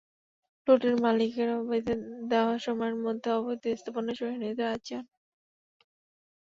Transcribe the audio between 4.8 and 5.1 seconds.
হন।